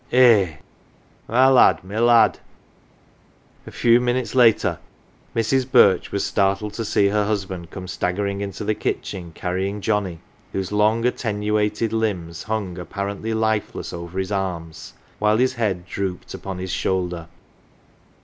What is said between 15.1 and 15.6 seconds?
while his